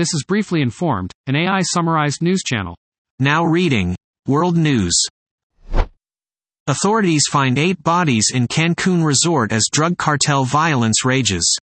[0.00, 2.74] This is Briefly Informed, an AI summarized news channel.
[3.18, 3.94] Now reading
[4.26, 4.98] World News.
[6.66, 11.54] Authorities find eight bodies in Cancun resort as drug cartel violence rages.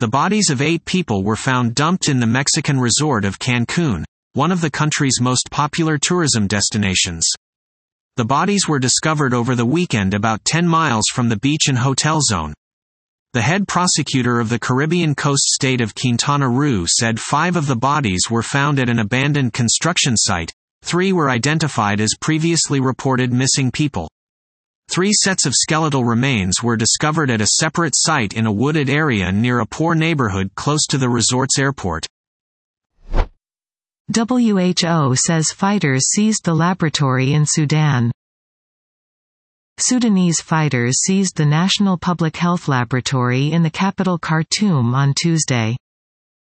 [0.00, 4.50] The bodies of eight people were found dumped in the Mexican resort of Cancun, one
[4.50, 7.28] of the country's most popular tourism destinations.
[8.16, 12.20] The bodies were discovered over the weekend about 10 miles from the beach and hotel
[12.22, 12.54] zone.
[13.34, 17.76] The head prosecutor of the Caribbean coast state of Quintana Roo said five of the
[17.76, 20.52] bodies were found at an abandoned construction site,
[20.82, 24.10] three were identified as previously reported missing people.
[24.90, 29.32] Three sets of skeletal remains were discovered at a separate site in a wooded area
[29.32, 32.06] near a poor neighborhood close to the resort's airport.
[34.14, 38.12] WHO says fighters seized the laboratory in Sudan.
[39.84, 45.76] Sudanese fighters seized the National Public Health Laboratory in the capital Khartoum on Tuesday.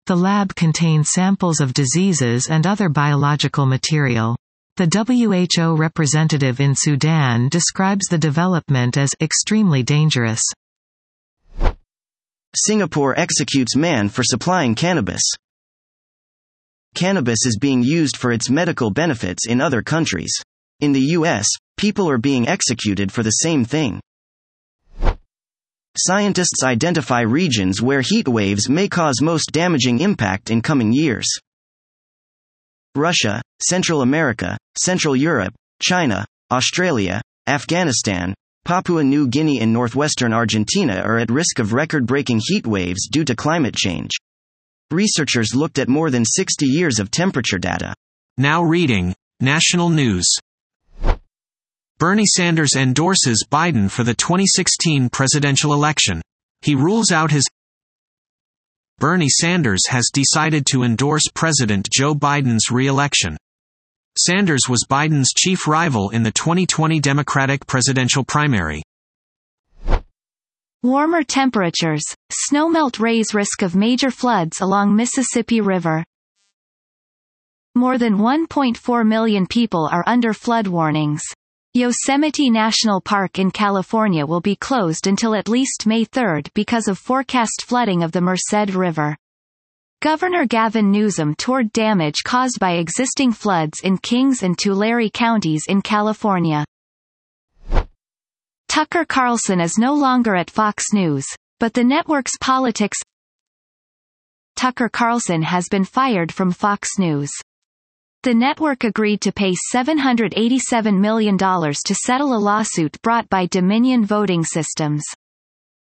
[0.06, 4.38] The lab contained samples of diseases and other biological material.
[4.78, 10.44] The WHO representative in Sudan describes the development as extremely dangerous.
[12.56, 15.24] Singapore executes man for supplying cannabis.
[16.94, 20.34] Cannabis is being used for its medical benefits in other countries.
[20.80, 24.00] In the US, people are being executed for the same thing.
[25.98, 31.28] Scientists identify regions where heat waves may cause most damaging impact in coming years.
[32.96, 38.34] Russia, Central America, Central Europe, China, Australia, Afghanistan,
[38.66, 43.26] Papua New Guinea, and northwestern Argentina are at risk of record breaking heat waves due
[43.26, 44.12] to climate change.
[44.90, 47.94] Researchers looked at more than 60 years of temperature data.
[48.38, 50.28] Now reading National News.
[52.00, 56.22] Bernie Sanders endorses Biden for the 2016 presidential election.
[56.62, 57.46] He rules out his
[59.00, 63.38] Bernie Sanders has decided to endorse President Joe Biden's re-election.
[64.18, 68.84] Sanders was Biden's chief rival in the 2020 Democratic presidential primary.
[70.84, 76.04] Warmer temperatures, snowmelt raise risk of major floods along Mississippi River.
[77.76, 81.24] More than 1.4 million people are under flood warnings.
[81.76, 87.00] Yosemite National Park in California will be closed until at least May 3 because of
[87.00, 89.18] forecast flooding of the Merced River.
[90.00, 95.82] Governor Gavin Newsom toured damage caused by existing floods in Kings and Tulare counties in
[95.82, 96.64] California.
[98.70, 101.26] Tucker Carlson is no longer at Fox News,
[101.60, 103.00] but the network's politics
[104.56, 107.32] Tucker Carlson has been fired from Fox News.
[108.24, 114.46] The network agreed to pay $787 million to settle a lawsuit brought by Dominion Voting
[114.46, 115.04] Systems.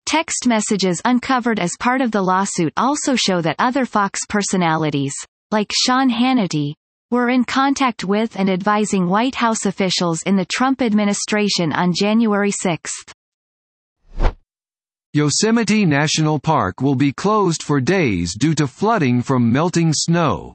[0.06, 5.14] Text messages uncovered as part of the lawsuit also show that other Fox personalities,
[5.52, 6.72] like Sean Hannity,
[7.09, 12.52] were in contact with and advising White House officials in the Trump administration on January
[12.52, 12.94] 6.
[15.12, 20.53] Yosemite National Park will be closed for days due to flooding from melting snow.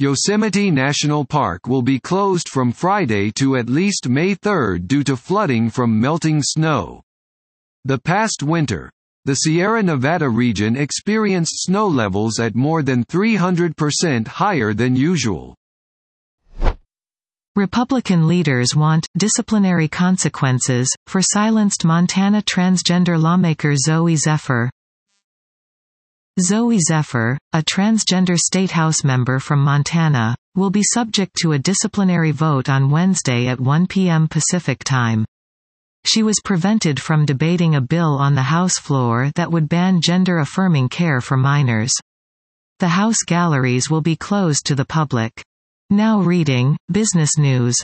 [0.00, 5.16] Yosemite National Park will be closed from Friday to at least May 3 due to
[5.16, 7.02] flooding from melting snow.
[7.84, 8.92] The past winter,
[9.24, 15.56] the Sierra Nevada region experienced snow levels at more than 300% higher than usual.
[17.56, 24.70] Republican leaders want disciplinary consequences for silenced Montana transgender lawmaker Zooey Zephyr.
[26.38, 32.30] Zooey Zephyr, a transgender state house member from Montana, will be subject to a disciplinary
[32.30, 34.28] vote on Wednesday at 1 p.m.
[34.28, 35.24] Pacific Time.
[36.06, 40.90] She was prevented from debating a bill on the House floor that would ban gender-affirming
[40.90, 41.92] care for minors.
[42.78, 45.42] The House galleries will be closed to the public.
[45.90, 47.76] Now reading, Business News.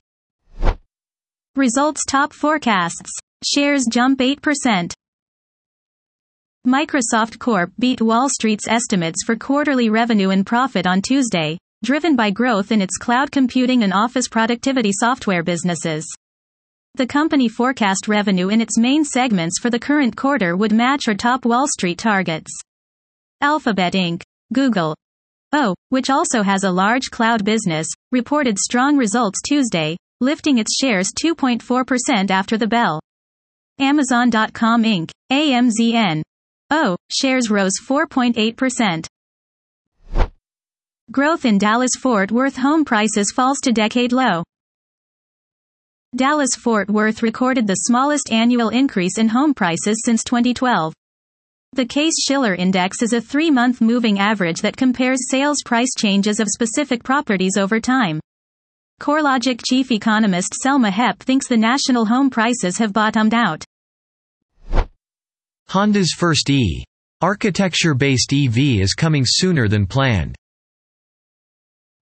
[1.56, 3.10] Results Top Forecasts.
[3.44, 4.92] Shares jump 8%.
[6.66, 12.30] Microsoft Corp beat Wall Street's estimates for quarterly revenue and profit on Tuesday, driven by
[12.30, 16.06] growth in its cloud computing and office productivity software businesses.
[16.94, 21.14] The company forecast revenue in its main segments for the current quarter would match or
[21.14, 22.50] top Wall Street targets.
[23.42, 24.22] Alphabet Inc.,
[24.54, 24.96] Google,
[25.52, 31.10] O, which also has a large cloud business, reported strong results Tuesday, lifting its shares
[31.22, 33.00] 2.4% after the bell.
[33.78, 36.22] Amazon.com Inc., AMZN,
[36.74, 39.06] O, shares rose 4.8%.
[41.12, 44.42] Growth in Dallas-Fort Worth home prices falls to decade low.
[46.16, 50.92] Dallas-Fort Worth recorded the smallest annual increase in home prices since 2012.
[51.74, 57.04] The Case-Shiller Index is a three-month moving average that compares sales price changes of specific
[57.04, 58.18] properties over time.
[59.00, 63.64] CoreLogic chief economist Selma Hepp thinks the national home prices have bottomed out.
[65.68, 66.84] Honda's first E.
[67.20, 70.36] Architecture-based EV is coming sooner than planned.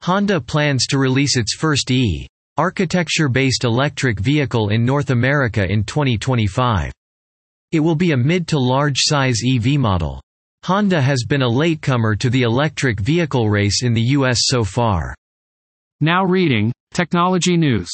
[0.01, 2.27] Honda plans to release its first E.
[2.57, 6.91] Architecture-based electric vehicle in North America in 2025.
[7.71, 10.21] It will be a mid to large size EV model.
[10.63, 15.15] Honda has been a latecomer to the electric vehicle race in the US so far.
[16.01, 17.89] Now reading, Technology News.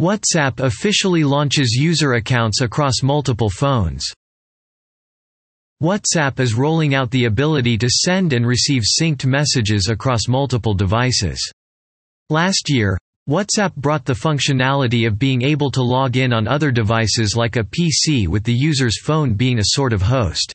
[0.00, 4.06] WhatsApp officially launches user accounts across multiple phones.
[5.82, 11.40] WhatsApp is rolling out the ability to send and receive synced messages across multiple devices.
[12.30, 12.96] Last year,
[13.28, 17.64] WhatsApp brought the functionality of being able to log in on other devices like a
[17.64, 20.52] PC with the user's phone being a sort of host.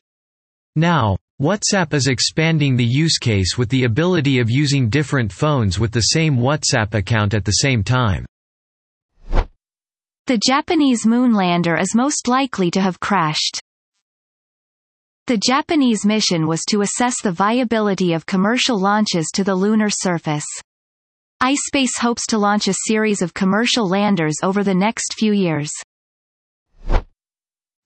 [0.77, 5.91] Now, WhatsApp is expanding the use case with the ability of using different phones with
[5.91, 8.25] the same WhatsApp account at the same time.
[10.25, 13.59] The Japanese moonlander is most likely to have crashed.
[15.27, 20.45] The Japanese mission was to assess the viability of commercial launches to the lunar surface.
[21.41, 25.69] iSpace hopes to launch a series of commercial landers over the next few years.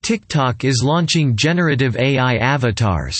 [0.04, 3.18] TikTok is launching generative AI avatars.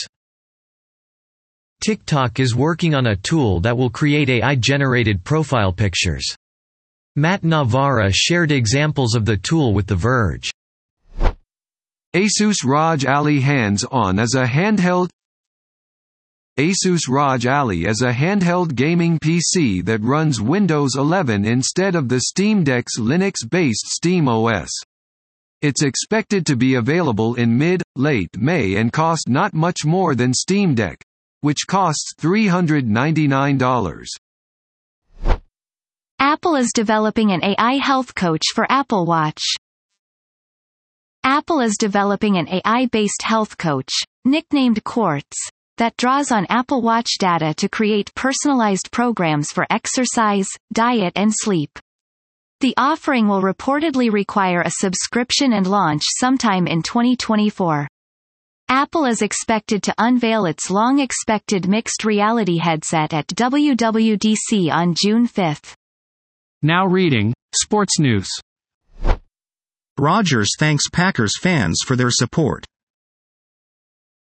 [1.83, 6.37] TikTok is working on a tool that will create AI-generated profile pictures.
[7.19, 10.53] Matt Navarra shared examples of the tool with The Verge.
[12.15, 15.09] Asus ROG Ally Hands-On as a handheld
[16.61, 22.21] Asus ROG Ally is a handheld gaming PC that runs Windows 11 instead of the
[22.21, 24.71] Steam Deck's Linux-based SteamOS.
[25.61, 30.77] It's expected to be available in mid-late May and cost not much more than Steam
[30.77, 31.03] Deck,
[31.41, 34.07] which costs $399.
[36.29, 39.43] Apple is developing an AI health coach for Apple Watch.
[41.25, 43.89] Apple is developing an AI-based health coach,
[44.27, 45.49] nicknamed Quartz,
[45.79, 51.79] that draws on Apple Watch data to create personalized programs for exercise, diet and sleep.
[52.61, 57.89] The offering will reportedly require a subscription and launch sometime in 2024.
[58.69, 65.78] Apple is expected to unveil its long-expected mixed reality headset at WWDC on June 5.
[66.63, 68.29] Now reading, Sports News.
[69.97, 72.65] Rodgers thanks Packers fans for their support.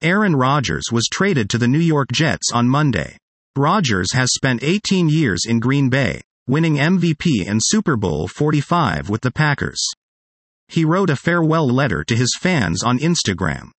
[0.02, 3.16] Aaron Rodgers was traded to the New York Jets on Monday.
[3.56, 9.22] Rodgers has spent 18 years in Green Bay, winning MVP and Super Bowl 45 with
[9.22, 9.82] the Packers.
[10.68, 13.70] He wrote a farewell letter to his fans on Instagram.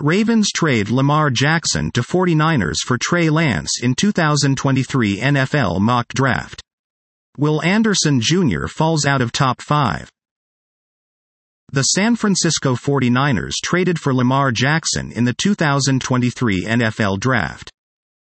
[0.00, 6.63] Ravens trade Lamar Jackson to 49ers for Trey Lance in 2023 NFL mock draft.
[7.36, 8.66] Will Anderson Jr.
[8.68, 10.08] falls out of top 5.
[11.72, 17.72] The San Francisco 49ers traded for Lamar Jackson in the 2023 NFL Draft.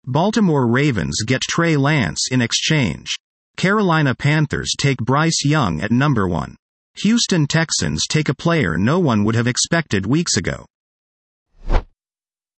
[0.07, 3.17] Baltimore Ravens get Trey Lance in exchange.
[3.57, 6.55] Carolina Panthers take Bryce Young at number 1.
[7.03, 10.67] Houston Texans take a player no one would have expected weeks ago.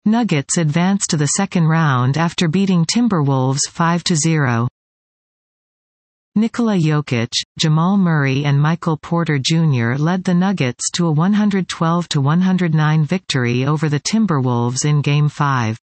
[0.04, 4.68] Nuggets advance to the second round after beating Timberwolves 5-0.
[6.38, 9.94] Nikola Jokic, Jamal Murray and Michael Porter Jr.
[9.94, 15.78] led the Nuggets to a 112-109 victory over the Timberwolves in Game 5.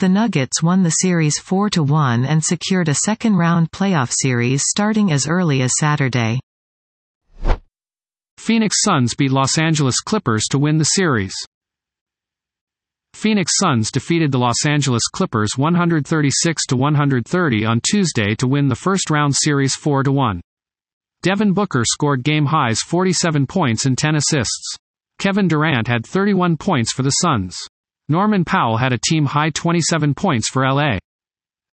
[0.00, 5.62] The Nuggets won the series 4-1 and secured a second-round playoff series starting as early
[5.62, 6.40] as Saturday.
[8.36, 11.36] Phoenix Suns beat Los Angeles Clippers to win the series.
[13.18, 19.76] Phoenix Suns defeated the Los Angeles Clippers 136-130 on Tuesday to win the first-round series
[19.76, 20.38] 4-1.
[21.22, 24.76] Devin Booker scored game-highs 47 points and 10 assists.
[25.18, 27.58] Kevin Durant had 31 points for the Suns.
[28.08, 30.98] Norman Powell had a team-high 27 points for LA.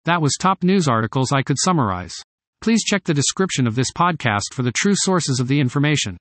[0.07, 2.15] That was top news articles I could summarize.
[2.63, 6.17] Please check the description of this podcast for the true sources of the information.